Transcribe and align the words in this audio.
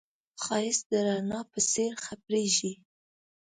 ښایست 0.43 0.83
د 0.91 0.93
رڼا 1.07 1.41
په 1.51 1.59
څېر 1.71 1.91
خپرېږي 2.05 2.73